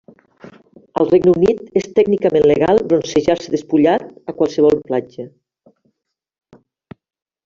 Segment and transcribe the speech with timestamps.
[1.01, 3.95] Al Regne Unit, és tècnicament legal bronzejar-se despullar
[4.33, 5.29] a qualsevol platja.